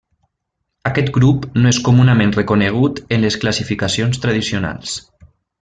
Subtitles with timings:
[0.89, 5.01] Aquest grup no és comunament reconegut en les classificacions tradicionals.